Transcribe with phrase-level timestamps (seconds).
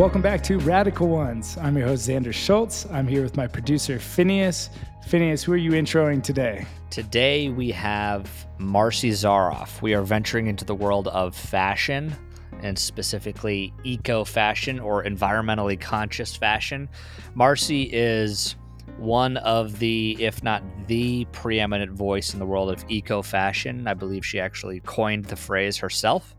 [0.00, 1.58] Welcome back to Radical Ones.
[1.58, 2.86] I'm your host, Xander Schultz.
[2.90, 4.70] I'm here with my producer, Phineas.
[5.06, 6.64] Phineas, who are you introing today?
[6.88, 9.82] Today we have Marci Zaroff.
[9.82, 12.16] We are venturing into the world of fashion
[12.62, 16.88] and specifically eco fashion or environmentally conscious fashion.
[17.36, 18.56] Marci is
[18.96, 23.86] one of the, if not the preeminent voice in the world of eco fashion.
[23.86, 26.34] I believe she actually coined the phrase herself.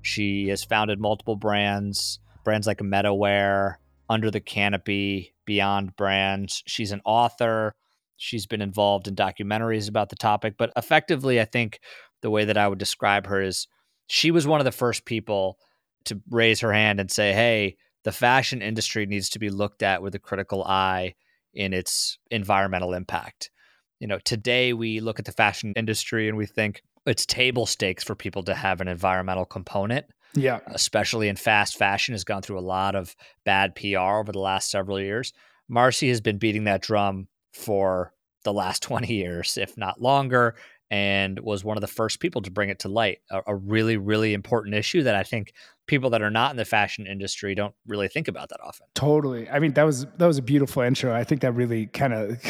[0.00, 3.76] She has founded multiple brands brands like MetaWear,
[4.08, 6.62] Under the Canopy, Beyond Brands.
[6.66, 7.74] She's an author.
[8.16, 11.80] She's been involved in documentaries about the topic, but effectively, I think
[12.22, 13.66] the way that I would describe her is
[14.06, 15.58] she was one of the first people
[16.04, 20.02] to raise her hand and say, Hey, the fashion industry needs to be looked at
[20.02, 21.14] with a critical eye
[21.54, 23.50] in its environmental impact.
[23.98, 28.04] You know, today we look at the fashion industry and we think it's table stakes
[28.04, 30.06] for people to have an environmental component.
[30.36, 30.60] Yeah.
[30.66, 34.70] Especially in fast fashion, has gone through a lot of bad PR over the last
[34.70, 35.32] several years.
[35.68, 38.12] Marcy has been beating that drum for
[38.44, 40.56] the last 20 years, if not longer,
[40.90, 43.18] and was one of the first people to bring it to light.
[43.30, 45.52] A, a, really, really important issue that I think
[45.86, 48.86] people that are not in the fashion industry don't really think about that often.
[48.94, 49.48] Totally.
[49.48, 51.14] I mean, that was that was a beautiful intro.
[51.14, 52.40] I think that really kind of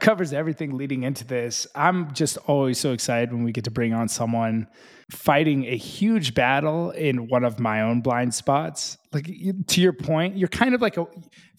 [0.00, 1.66] covers everything leading into this.
[1.74, 4.68] I'm just always so excited when we get to bring on someone
[5.10, 8.96] fighting a huge battle in one of my own blind spots.
[9.12, 9.26] Like
[9.66, 11.06] to your point, you're kind of like a,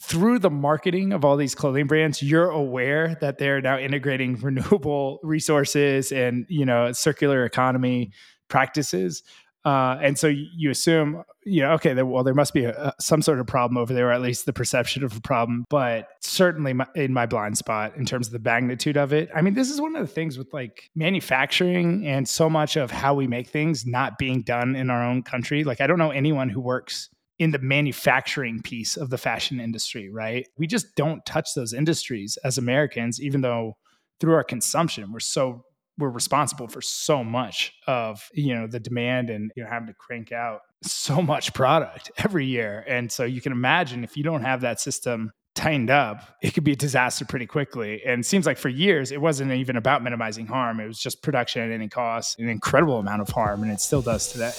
[0.02, 5.20] through the marketing of all these clothing brands, you're aware that they're now integrating renewable
[5.24, 8.12] resources and you know circular economy
[8.48, 9.24] practices.
[9.66, 13.40] Uh, and so you assume, you know, okay, well, there must be a, some sort
[13.40, 15.66] of problem over there, or at least the perception of a problem.
[15.70, 19.30] But certainly my, in my blind spot in terms of the magnitude of it.
[19.36, 22.92] I mean, this is one of the things with like manufacturing and so much of
[22.92, 25.64] how we make things not being done in our own country.
[25.64, 30.10] Like, I don't know anyone who works in the manufacturing piece of the fashion industry,
[30.10, 30.48] right?
[30.58, 33.78] We just don't touch those industries as Americans, even though
[34.20, 35.65] through our consumption, we're so
[35.98, 39.94] we're responsible for so much of you know the demand and you know having to
[39.94, 42.84] crank out so much product every year.
[42.88, 46.66] And so you can imagine if you don't have that system tightened up it could
[46.66, 48.02] be a disaster pretty quickly.
[48.06, 50.80] And seems like for years it wasn't even about minimizing harm.
[50.80, 54.02] It was just production at any cost an incredible amount of harm and it still
[54.02, 54.52] does today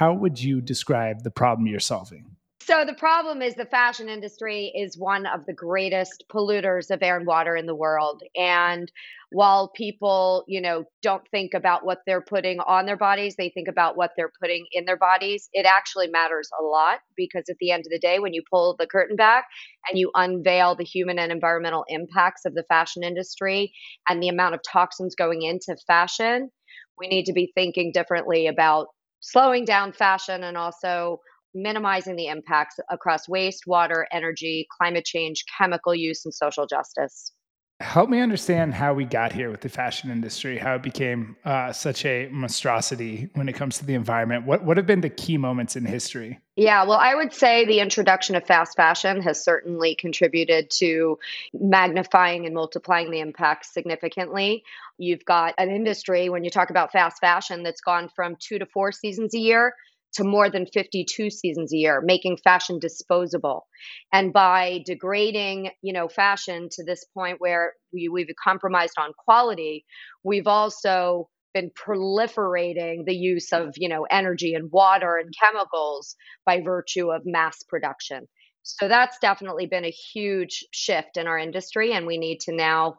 [0.00, 2.24] how would you describe the problem you're solving?
[2.62, 7.18] So the problem is the fashion industry is one of the greatest polluters of air
[7.18, 8.22] and water in the world.
[8.34, 8.90] And
[9.30, 13.68] while people, you know, don't think about what they're putting on their bodies, they think
[13.68, 15.50] about what they're putting in their bodies.
[15.52, 18.76] It actually matters a lot because at the end of the day, when you pull
[18.78, 19.44] the curtain back
[19.90, 23.74] and you unveil the human and environmental impacts of the fashion industry
[24.08, 26.50] and the amount of toxins going into fashion,
[26.98, 28.86] we need to be thinking differently about
[29.20, 31.20] slowing down fashion and also
[31.54, 37.32] minimizing the impacts across waste, water, energy, climate change, chemical use, and social justice.
[37.80, 41.72] Help me understand how we got here with the fashion industry, how it became uh,
[41.72, 44.44] such a monstrosity when it comes to the environment.
[44.44, 46.38] What, what have been the key moments in history?
[46.56, 51.18] Yeah, well, I would say the introduction of fast fashion has certainly contributed to
[51.54, 54.62] magnifying and multiplying the impact significantly.
[54.98, 58.66] You've got an industry, when you talk about fast fashion, that's gone from two to
[58.66, 59.74] four seasons a year
[60.14, 63.66] to more than 52 seasons a year, making fashion disposable.
[64.12, 69.84] And by degrading, you know, fashion to this point where we, we've compromised on quality,
[70.24, 76.16] we've also been proliferating the use of, you know, energy and water and chemicals
[76.46, 78.26] by virtue of mass production.
[78.62, 82.98] So that's definitely been a huge shift in our industry and we need to now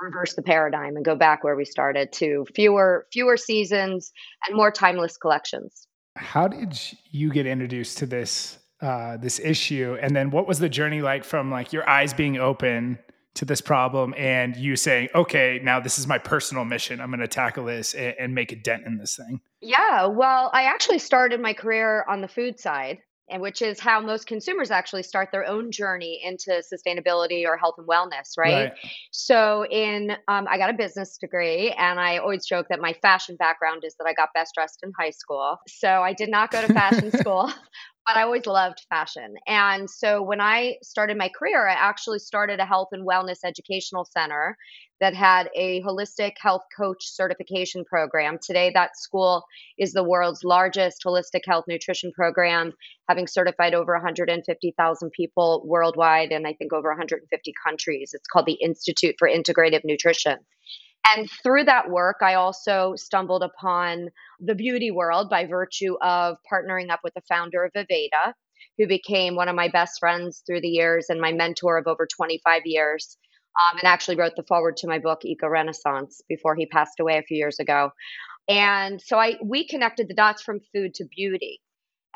[0.00, 4.12] reverse the paradigm and go back where we started to fewer fewer seasons
[4.46, 5.86] and more timeless collections.
[6.16, 6.78] How did
[7.10, 11.22] you get introduced to this uh, this issue, and then what was the journey like
[11.24, 12.98] from like your eyes being open
[13.34, 17.00] to this problem and you saying, "Okay, now this is my personal mission.
[17.00, 20.50] I'm going to tackle this and, and make a dent in this thing." Yeah, well,
[20.52, 22.98] I actually started my career on the food side
[23.32, 27.76] and which is how most consumers actually start their own journey into sustainability or health
[27.78, 28.70] and wellness, right?
[28.70, 28.72] right.
[29.10, 33.36] So, in um, I got a business degree, and I always joke that my fashion
[33.36, 35.56] background is that I got best dressed in high school.
[35.66, 37.50] So I did not go to fashion school,
[38.06, 39.34] but I always loved fashion.
[39.46, 44.04] And so when I started my career, I actually started a health and wellness educational
[44.04, 44.56] center
[45.00, 48.38] that had a holistic health coach certification program.
[48.44, 49.44] Today, that school
[49.78, 52.72] is the world's largest holistic health nutrition program,
[53.08, 58.10] having certified over 150,000 people worldwide and I think over 150 countries.
[58.14, 60.38] It's called the Institute for Integrative Nutrition.
[61.06, 64.08] And through that work, I also stumbled upon
[64.40, 68.32] the beauty world by virtue of partnering up with the founder of Aveda,
[68.78, 72.06] who became one of my best friends through the years and my mentor of over
[72.06, 73.16] 25 years
[73.60, 77.22] um, and actually wrote the forward to my book ECOrenaissance before he passed away a
[77.22, 77.90] few years ago.
[78.48, 81.60] And so i we connected the dots from food to beauty.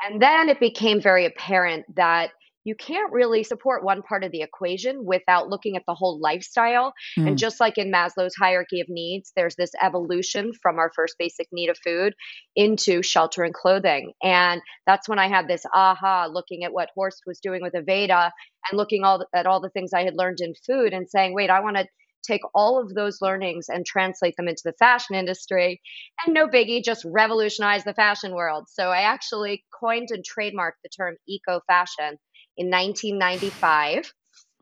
[0.03, 2.31] And then it became very apparent that
[2.67, 6.91] you can't really support one part of the equation without looking at the whole lifestyle.
[7.17, 7.29] Mm.
[7.29, 11.47] And just like in Maslow's hierarchy of needs, there's this evolution from our first basic
[11.53, 12.13] need of food
[12.57, 14.11] into shelter and clothing.
[14.21, 18.31] And that's when I had this aha looking at what Horst was doing with Aveda
[18.69, 21.49] and looking all at all the things I had learned in food and saying, wait,
[21.49, 21.87] I want to
[22.27, 25.79] take all of those learnings and translate them into the fashion industry.
[26.25, 28.65] And no biggie, just revolutionize the fashion world.
[28.69, 32.17] So I actually coined and trademarked the term eco fashion
[32.57, 34.13] in 1995.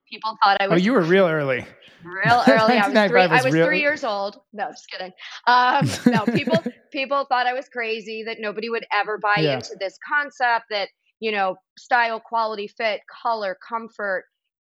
[0.09, 0.75] People thought I was.
[0.75, 1.65] Oh, you were real early.
[2.03, 2.77] Real early.
[2.77, 3.27] I was three.
[3.27, 4.39] Was I was three years old.
[4.53, 5.11] No, just kidding.
[5.47, 8.23] Um, no, people people thought I was crazy.
[8.23, 9.55] That nobody would ever buy yeah.
[9.55, 10.65] into this concept.
[10.69, 10.89] That
[11.19, 14.25] you know, style, quality, fit, color, comfort,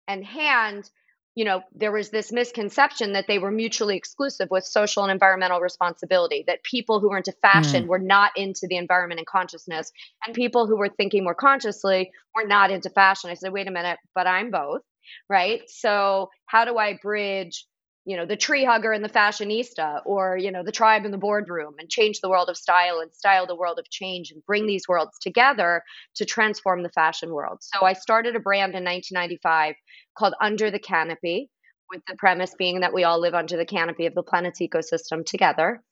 [0.08, 0.90] and hand
[1.34, 5.60] you know, there was this misconception that they were mutually exclusive with social and environmental
[5.60, 7.86] responsibility, that people who were into fashion mm.
[7.86, 9.92] were not into the environment and consciousness,
[10.26, 13.30] and people who were thinking more consciously were not into fashion.
[13.30, 14.82] I said, wait a minute, but I'm both,
[15.28, 15.62] right?
[15.68, 17.66] So, how do I bridge
[18.04, 21.18] you know the tree hugger and the fashionista or you know the tribe in the
[21.18, 24.66] boardroom and change the world of style and style the world of change and bring
[24.66, 25.82] these worlds together
[26.16, 27.58] to transform the fashion world.
[27.60, 29.74] So i started a brand in 1995
[30.16, 31.50] called under the canopy
[31.90, 35.24] with the premise being that we all live under the canopy of the planet's ecosystem
[35.24, 35.82] together.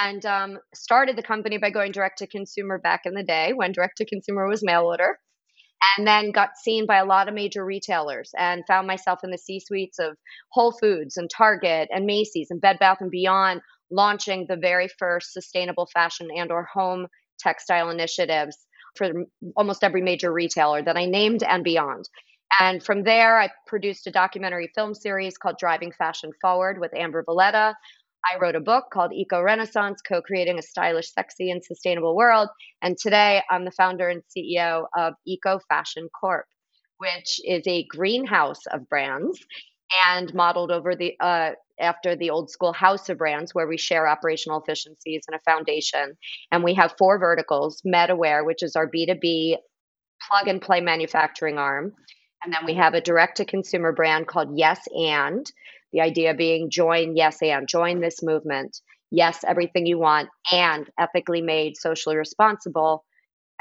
[0.00, 3.70] And um, started the company by going direct to consumer back in the day when
[3.70, 5.18] direct to consumer was mail order
[5.96, 9.38] and then got seen by a lot of major retailers and found myself in the
[9.38, 10.16] C suites of
[10.50, 13.60] Whole Foods and Target and Macy's and Bed Bath and Beyond
[13.90, 17.06] launching the very first sustainable fashion and or home
[17.38, 18.56] textile initiatives
[18.96, 19.10] for
[19.56, 22.08] almost every major retailer that I named and beyond.
[22.60, 27.22] And from there, I produced a documentary film series called Driving Fashion Forward with Amber
[27.22, 27.76] Valletta,
[28.24, 32.48] I wrote a book called ECOrenaissance Co Creating a Stylish, Sexy, and Sustainable World.
[32.82, 36.46] And today I'm the founder and CEO of Eco Fashion Corp,
[36.98, 39.38] which is a greenhouse of brands
[40.06, 44.08] and modeled over the uh, after the old school house of brands where we share
[44.08, 46.16] operational efficiencies and a foundation
[46.50, 49.56] and we have four verticals MetaWear which is our b2b
[50.28, 51.92] plug and play manufacturing arm
[52.44, 55.50] and then we have a direct to consumer brand called yes and
[55.92, 58.80] the idea being join, yes, and join this movement.
[59.10, 63.04] Yes, everything you want, and ethically made, socially responsible,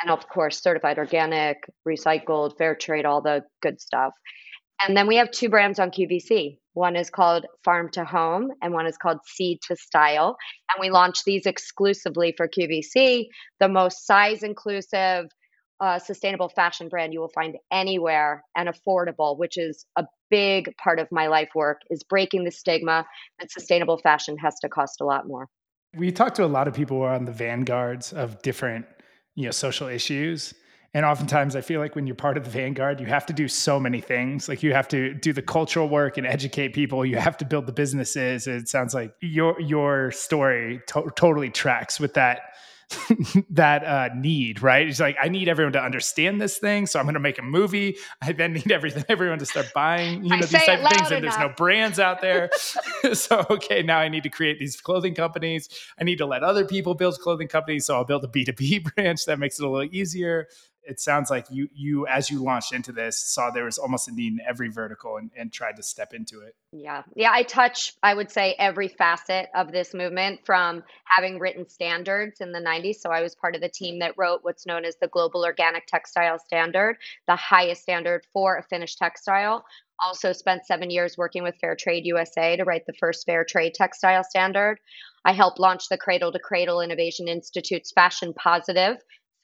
[0.02, 1.58] and of course, certified organic,
[1.88, 4.14] recycled, fair trade, all the good stuff.
[4.86, 6.58] And then we have two brands on QVC.
[6.74, 10.38] One is called Farm to Home, and one is called Seed to Style.
[10.72, 13.26] And we launch these exclusively for QVC,
[13.60, 15.26] the most size inclusive,
[15.80, 21.00] uh, sustainable fashion brand you will find anywhere and affordable, which is a big part
[21.00, 23.06] of my life work, is breaking the stigma
[23.40, 25.48] that sustainable fashion has to cost a lot more.
[25.96, 28.86] We talk to a lot of people who are on the vanguards of different,
[29.36, 30.54] you know, social issues.
[30.94, 33.48] And oftentimes I feel like when you're part of the vanguard, you have to do
[33.48, 34.50] so many things.
[34.50, 37.06] Like you have to do the cultural work and educate people.
[37.06, 38.48] You have to build the businesses.
[38.48, 42.42] It sounds like your your story to- totally tracks with that
[43.50, 44.88] that uh, need, right?
[44.88, 47.44] He's like I need everyone to understand this thing, so I'm going to make a
[47.44, 47.98] movie.
[48.22, 51.12] I then need everything, everyone to start buying, you know, these type of things, enough.
[51.12, 52.50] and there's no brands out there.
[53.14, 55.70] so okay, now I need to create these clothing companies.
[56.00, 59.26] I need to let other people build clothing companies, so I'll build a B2B branch
[59.26, 60.48] that makes it a little easier
[60.88, 64.12] it sounds like you you as you launched into this saw there was almost a
[64.12, 66.56] need in every vertical and, and tried to step into it.
[66.72, 67.04] Yeah.
[67.16, 72.42] Yeah i touch i would say every facet of this movement from having written standards
[72.42, 74.96] in the 90s so i was part of the team that wrote what's known as
[75.02, 79.66] the global organic textile standard the highest standard for a finished textile.
[80.00, 83.74] Also spent seven years working with fair trade usa to write the first fair trade
[83.74, 84.80] textile standard.
[85.26, 88.98] I helped launch the Cradle to Cradle Innovation Institute's Fashion Positive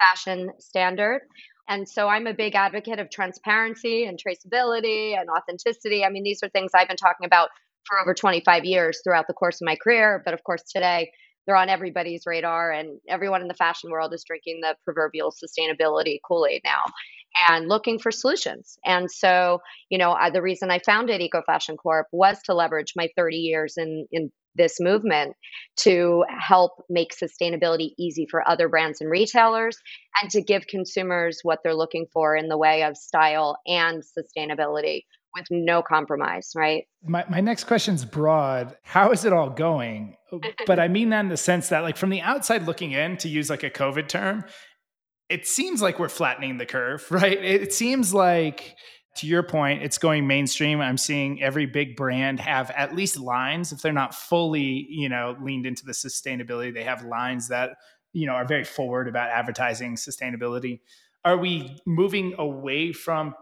[0.04, 1.22] fashion standard.
[1.70, 6.04] And so I'm a big advocate of transparency and traceability and authenticity.
[6.04, 7.50] I mean, these are things I've been talking about
[7.86, 10.22] for over 25 years throughout the course of my career.
[10.26, 11.12] But of course, today,
[11.46, 16.20] they're on everybody's radar, and everyone in the fashion world is drinking the proverbial sustainability
[16.26, 16.86] Kool Aid now
[17.50, 18.78] and looking for solutions.
[18.86, 19.60] And so,
[19.90, 23.38] you know, I, the reason I founded Eco Fashion Corp was to leverage my 30
[23.38, 25.36] years in in this movement
[25.78, 29.78] to help make sustainability easy for other brands and retailers
[30.22, 35.02] and to give consumers what they're looking for in the way of style and sustainability
[35.36, 36.84] with no compromise, right?
[37.04, 38.78] My, my next question is broad.
[38.84, 40.16] How is it all going?
[40.68, 43.30] but I mean that in the sense that, like, from the outside looking in, to
[43.30, 44.46] use like a COVID term,
[45.34, 47.44] it seems like we're flattening the curve, right?
[47.44, 48.76] It seems like,
[49.18, 50.80] to your point, it's going mainstream.
[50.80, 53.72] I'm seeing every big brand have at least lines.
[53.72, 57.72] If they're not fully, you know, leaned into the sustainability, they have lines that,
[58.12, 60.82] you know, are very forward about advertising sustainability.
[61.26, 63.34] Are we moving away from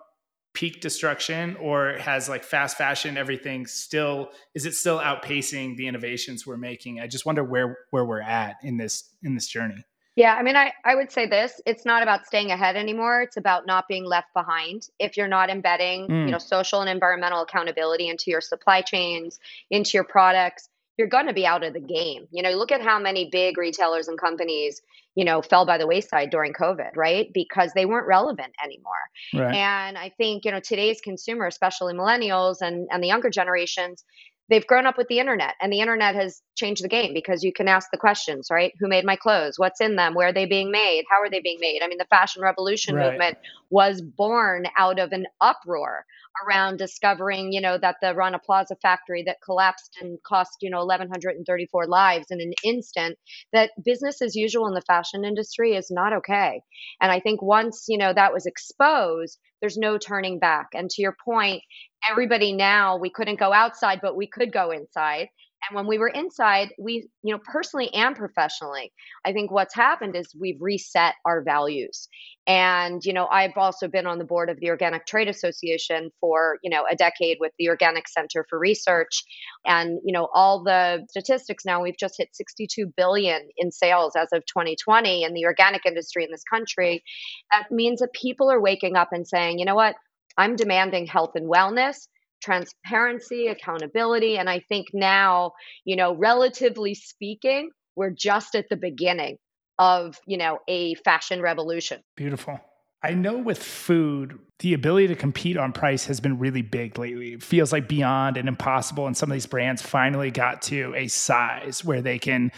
[0.53, 6.45] peak destruction or has like fast fashion everything still is it still outpacing the innovations
[6.45, 9.81] we're making i just wonder where where we're at in this in this journey
[10.15, 13.21] yeah, I mean, I, I would say this it's not about staying ahead anymore.
[13.21, 14.89] It's about not being left behind.
[14.99, 16.25] If you're not embedding, mm.
[16.25, 19.39] you know, social and environmental accountability into your supply chains,
[19.69, 22.27] into your products, you're going to be out of the game.
[22.31, 24.81] You know, look at how many big retailers and companies,
[25.15, 27.31] you know, fell by the wayside during COVID, right?
[27.33, 28.93] Because they weren't relevant anymore.
[29.33, 29.55] Right.
[29.55, 34.03] And I think, you know, today's consumer, especially millennials and, and the younger generations,
[34.49, 37.51] they've grown up with the internet and the internet has changed the game because you
[37.51, 40.45] can ask the questions right who made my clothes what's in them where are they
[40.45, 43.11] being made how are they being made i mean the fashion revolution right.
[43.11, 43.37] movement
[43.69, 46.05] was born out of an uproar
[46.45, 50.85] around discovering, you know, that the Rana Plaza factory that collapsed and cost, you know,
[50.85, 53.17] 1,134 lives in an instant,
[53.53, 56.61] that business as usual in the fashion industry is not okay.
[57.01, 60.67] And I think once, you know, that was exposed, there's no turning back.
[60.73, 61.61] And to your point,
[62.09, 65.29] everybody now, we couldn't go outside, but we could go inside.
[65.69, 68.91] And when we were inside, we, you know, personally and professionally,
[69.25, 72.07] I think what's happened is we've reset our values.
[72.47, 76.57] And, you know, I've also been on the board of the Organic Trade Association for,
[76.63, 79.23] you know, a decade with the Organic Center for Research.
[79.65, 84.29] And, you know, all the statistics now, we've just hit 62 billion in sales as
[84.33, 87.03] of 2020 in the organic industry in this country.
[87.51, 89.95] That means that people are waking up and saying, you know what?
[90.37, 92.07] I'm demanding health and wellness
[92.41, 94.37] transparency, accountability.
[94.37, 95.51] And I think now,
[95.85, 99.37] you know, relatively speaking, we're just at the beginning
[99.79, 102.01] of, you know, a fashion revolution.
[102.15, 102.59] Beautiful.
[103.03, 107.33] I know with food, the ability to compete on price has been really big lately.
[107.33, 109.07] It feels like beyond and impossible.
[109.07, 112.51] And some of these brands finally got to a size where they can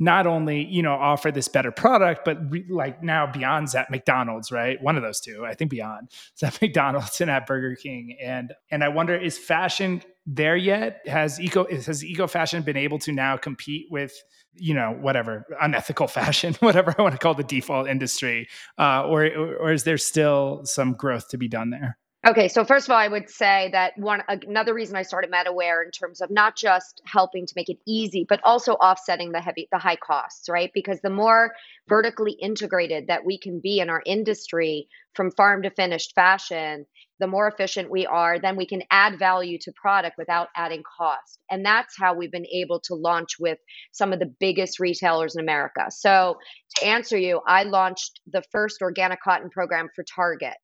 [0.00, 4.50] not only you know offer this better product but re- like now beyond's at mcdonald's
[4.50, 4.82] right?
[4.82, 8.16] One of those two i think beyond is at mcdonald's and at burger king.
[8.20, 11.00] And and i wonder is fashion there yet?
[11.06, 14.12] Has eco has eco fashion been able to now compete with
[14.54, 18.48] you know whatever unethical fashion whatever i want to call the default industry?
[18.78, 22.86] Uh, or or is there still some growth to be done there Okay, so first
[22.86, 26.30] of all, I would say that one another reason I started MetaWear in terms of
[26.30, 30.46] not just helping to make it easy, but also offsetting the heavy the high costs,
[30.50, 30.70] right?
[30.74, 31.54] Because the more
[31.88, 36.84] vertically integrated that we can be in our industry from farm to finished fashion,
[37.20, 41.38] the more efficient we are, then we can add value to product without adding cost.
[41.50, 43.58] And that's how we've been able to launch with
[43.92, 45.86] some of the biggest retailers in America.
[45.88, 46.36] So,
[46.76, 50.56] to answer you, I launched the first organic cotton program for Target.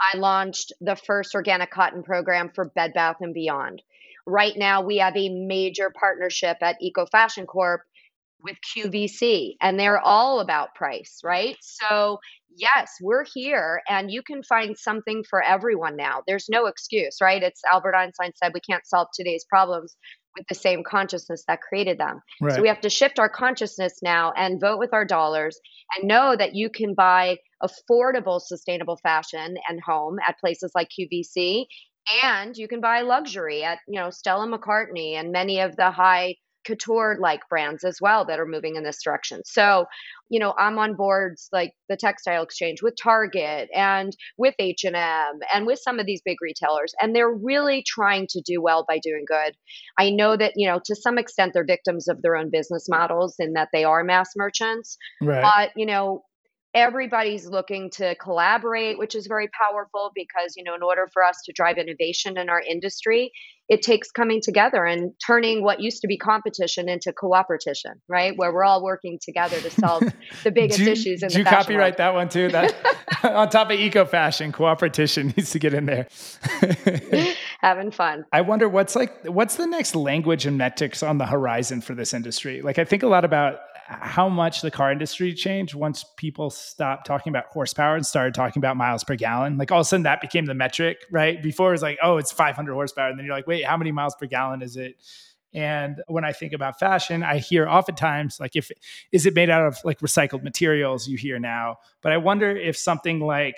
[0.00, 3.82] I launched the first organic cotton program for Bed Bath and Beyond.
[4.26, 7.82] Right now, we have a major partnership at Eco Fashion Corp
[8.42, 11.56] with QVC, and they're all about price, right?
[11.60, 12.18] So,
[12.54, 16.22] yes, we're here, and you can find something for everyone now.
[16.26, 17.42] There's no excuse, right?
[17.42, 19.96] It's Albert Einstein said we can't solve today's problems
[20.36, 22.20] with the same consciousness that created them.
[22.40, 22.54] Right.
[22.54, 25.58] So we have to shift our consciousness now and vote with our dollars
[25.96, 31.66] and know that you can buy affordable sustainable fashion and home at places like QVC
[32.22, 36.36] and you can buy luxury at you know Stella McCartney and many of the high
[36.68, 39.40] couture like brands as well that are moving in this direction.
[39.46, 39.86] So,
[40.28, 44.94] you know, I'm on boards like the Textile Exchange with Target and with H&M
[45.54, 48.98] and with some of these big retailers and they're really trying to do well by
[49.02, 49.56] doing good.
[49.98, 53.36] I know that, you know, to some extent they're victims of their own business models
[53.38, 54.98] in that they are mass merchants.
[55.22, 55.42] Right.
[55.42, 56.22] But, you know,
[56.74, 61.40] everybody's looking to collaborate which is very powerful because you know in order for us
[61.44, 63.32] to drive innovation in our industry
[63.68, 68.36] it takes coming together and turning what used to be competition into cooperation right?
[68.36, 70.02] Where we're all working together to solve
[70.44, 71.98] the biggest you, issues in the do you copyright world.
[71.98, 72.48] that one too?
[72.48, 72.74] That
[73.22, 76.08] on top of eco fashion cooperation needs to get in there.
[77.60, 78.24] Having fun.
[78.32, 82.14] I wonder what's like what's the next language and metrics on the horizon for this
[82.14, 82.62] industry?
[82.62, 87.06] Like i think a lot about how much the car industry changed once people stopped
[87.06, 89.56] talking about horsepower and started talking about miles per gallon.
[89.56, 91.42] Like all of a sudden that became the metric, right?
[91.42, 93.08] Before it was like, oh, it's 500 horsepower.
[93.08, 94.96] And then you're like, wait, how many miles per gallon is it?
[95.54, 98.70] And when I think about fashion, I hear oftentimes like if
[99.10, 102.76] is it made out of like recycled materials you hear now, but I wonder if
[102.76, 103.56] something like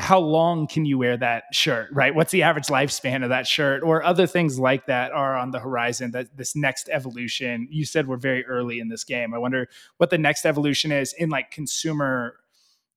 [0.00, 2.14] how long can you wear that shirt, right?
[2.14, 5.58] What's the average lifespan of that shirt or other things like that are on the
[5.58, 7.66] horizon that this next evolution.
[7.70, 9.34] You said we're very early in this game.
[9.34, 12.36] I wonder what the next evolution is in like consumer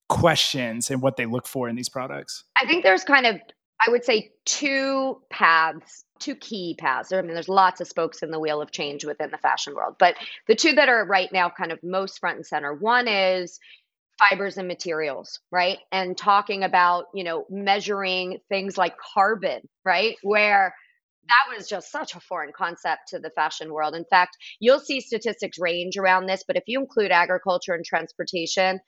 [0.10, 2.44] questions and what they look for in these products.
[2.56, 3.38] I think there's kind of
[3.86, 7.12] I would say two paths two key paths.
[7.12, 9.96] I mean, there's lots of spokes in the wheel of change within the fashion world,
[10.00, 10.16] but
[10.48, 12.74] the two that are right now kind of most front and center.
[12.74, 13.60] One is
[14.30, 15.80] fibers and materials, right?
[15.92, 20.16] And talking about, you know, measuring things like carbon, right?
[20.22, 20.74] Where
[21.28, 23.96] that was just such a foreign concept to the fashion world.
[23.96, 28.80] In fact, you'll see statistics range around this, but if you include agriculture and transportation,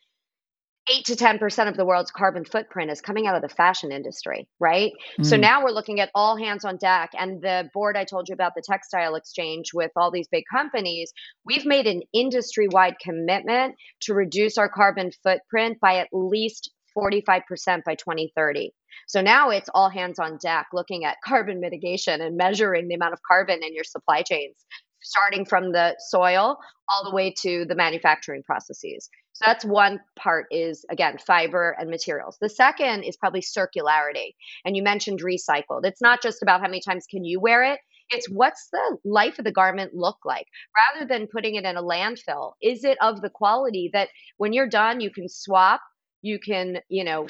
[0.89, 4.47] eight to 10% of the world's carbon footprint is coming out of the fashion industry,
[4.59, 4.91] right?
[5.19, 5.25] Mm.
[5.25, 7.11] So now we're looking at all hands on deck.
[7.17, 11.13] And the board I told you about, the textile exchange with all these big companies,
[11.45, 17.83] we've made an industry wide commitment to reduce our carbon footprint by at least 45%
[17.83, 18.73] by 2030.
[19.07, 23.13] So now it's all hands on deck looking at carbon mitigation and measuring the amount
[23.13, 24.55] of carbon in your supply chains
[25.03, 26.57] starting from the soil
[26.89, 29.09] all the way to the manufacturing processes.
[29.45, 32.37] That's one part is again fiber and materials.
[32.39, 34.35] The second is probably circularity.
[34.65, 35.85] And you mentioned recycled.
[35.85, 39.39] It's not just about how many times can you wear it, it's what's the life
[39.39, 40.47] of the garment look like
[40.77, 42.53] rather than putting it in a landfill.
[42.61, 45.81] Is it of the quality that when you're done you can swap,
[46.21, 47.27] you can, you know,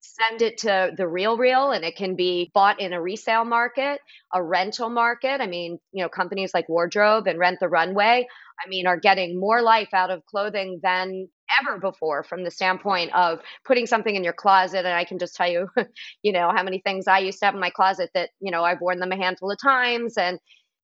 [0.00, 4.00] send it to the RealReal and it can be bought in a resale market
[4.34, 8.26] a rental market i mean you know companies like wardrobe and rent the runway
[8.64, 11.28] i mean are getting more life out of clothing than
[11.60, 15.34] ever before from the standpoint of putting something in your closet and i can just
[15.34, 15.68] tell you
[16.22, 18.62] you know how many things i used to have in my closet that you know
[18.62, 20.38] i've worn them a handful of times and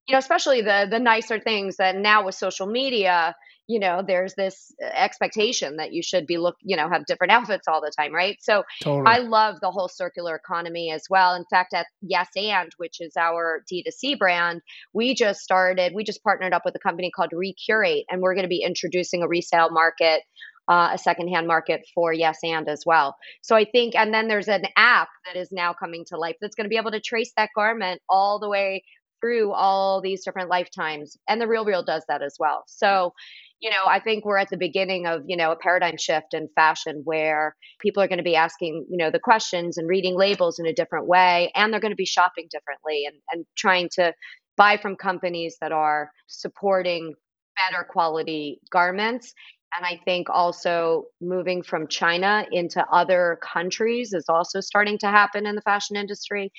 [0.07, 3.35] you know especially the the nicer things that now with social media
[3.69, 7.67] you know there's this expectation that you should be look you know have different outfits
[7.67, 9.05] all the time right so totally.
[9.05, 13.13] i love the whole circular economy as well in fact at yes and which is
[13.15, 18.05] our d2c brand we just started we just partnered up with a company called recurate
[18.09, 20.23] and we're going to be introducing a resale market
[20.69, 24.47] uh, a secondhand market for yes and as well so i think and then there's
[24.47, 27.31] an app that is now coming to life that's going to be able to trace
[27.35, 28.83] that garment all the way
[29.21, 33.13] through all these different lifetimes and the RealReal does that as well so
[33.59, 36.47] you know, I think we're at the beginning of, you know, a paradigm shift in
[36.55, 40.59] fashion where people are going to be asking, you know, the questions and reading labels
[40.59, 41.51] in a different way.
[41.55, 44.13] And they're going to be shopping differently and, and trying to
[44.55, 47.15] buy from companies that are supporting
[47.57, 49.33] better quality garments.
[49.75, 55.45] And I think also moving from China into other countries is also starting to happen
[55.45, 56.51] in the fashion industry.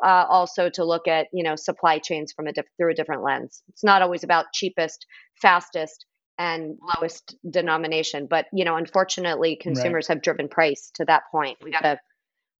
[0.00, 3.24] Uh, also to look at you know supply chains from a diff- through a different
[3.24, 3.64] lens.
[3.68, 5.06] It's not always about cheapest,
[5.40, 6.06] fastest,
[6.38, 8.26] and lowest denomination.
[8.30, 10.14] But you know, unfortunately, consumers right.
[10.14, 11.58] have driven price to that point.
[11.64, 11.98] We got to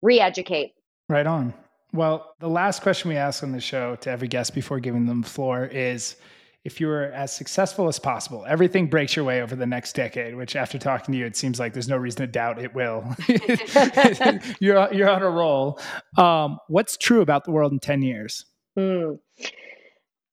[0.03, 0.73] re-educate.
[1.09, 1.55] Right on.
[1.93, 5.21] Well, the last question we ask on the show to every guest before giving them
[5.23, 6.17] the floor is
[6.65, 10.37] if you were as successful as possible, everything breaks your way over the next decade,
[10.37, 13.05] which after talking to you, it seems like there's no reason to doubt it will.
[14.61, 15.81] you're, you're on a roll.
[16.17, 18.45] Um, what's true about the world in 10 years?
[18.77, 19.15] Hmm.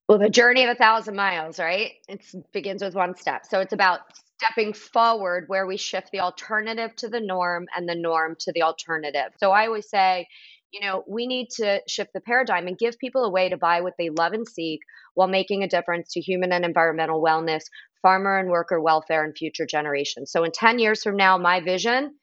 [0.07, 1.93] Well, the journey of a thousand miles, right?
[2.07, 3.45] It begins with one step.
[3.45, 4.01] So it's about
[4.37, 8.61] stepping forward where we shift the alternative to the norm and the norm to the
[8.61, 9.33] alternative.
[9.37, 10.27] So I always say,
[10.71, 13.81] you know, we need to shift the paradigm and give people a way to buy
[13.81, 14.81] what they love and seek
[15.15, 17.63] while making a difference to human and environmental wellness,
[18.01, 20.31] farmer and worker welfare, and future generations.
[20.31, 22.15] So in 10 years from now, my vision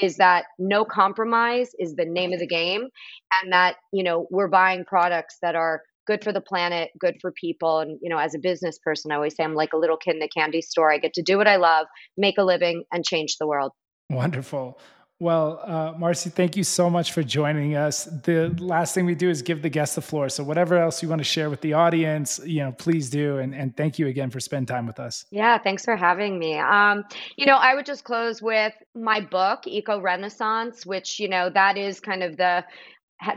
[0.00, 2.88] is that no compromise is the name of the game
[3.42, 7.32] and that, you know, we're buying products that are good for the planet, good for
[7.32, 7.80] people.
[7.80, 10.16] And, you know, as a business person, I always say I'm like a little kid
[10.16, 10.92] in a candy store.
[10.92, 11.86] I get to do what I love,
[12.16, 13.72] make a living, and change the world.
[14.10, 14.80] Wonderful.
[15.22, 18.06] Well, uh, Marci, thank you so much for joining us.
[18.06, 20.28] The last thing we do is give the guests the floor.
[20.28, 23.38] So, whatever else you want to share with the audience, you know, please do.
[23.38, 25.24] And, and thank you again for spending time with us.
[25.30, 26.58] Yeah, thanks for having me.
[26.58, 27.04] Um,
[27.36, 32.00] you know, I would just close with my book, ECOrenaissance, which you know that is
[32.00, 32.64] kind of the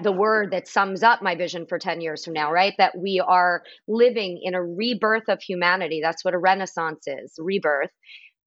[0.01, 2.73] the word that sums up my vision for 10 years from now, right?
[2.79, 5.99] That we are living in a rebirth of humanity.
[6.01, 7.91] That's what a renaissance is rebirth,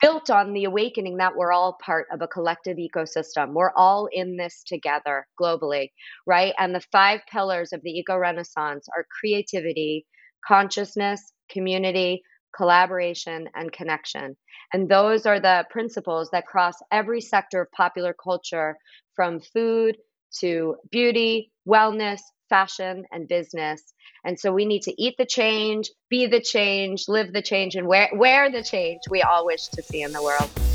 [0.00, 3.52] built on the awakening that we're all part of a collective ecosystem.
[3.52, 5.90] We're all in this together globally,
[6.26, 6.54] right?
[6.58, 10.06] And the five pillars of the eco renaissance are creativity,
[10.46, 12.22] consciousness, community,
[12.56, 14.36] collaboration, and connection.
[14.72, 18.76] And those are the principles that cross every sector of popular culture
[19.14, 19.96] from food
[20.40, 23.82] to beauty, wellness, fashion, and business.
[24.24, 27.86] And so we need to eat the change, be the change, live the change, and
[27.86, 30.67] wear, wear the change we all wish to see in the world.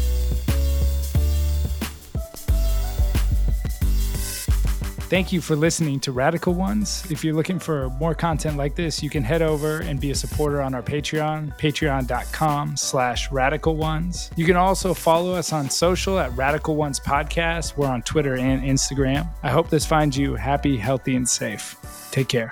[5.13, 7.05] Thank you for listening to Radical Ones.
[7.11, 10.15] If you're looking for more content like this, you can head over and be a
[10.15, 14.31] supporter on our Patreon, patreon.com slash radical ones.
[14.35, 17.77] You can also follow us on social at Radical Ones Podcast.
[17.77, 19.29] We're on Twitter and Instagram.
[19.43, 21.77] I hope this finds you happy, healthy, and safe.
[22.09, 22.51] Take care.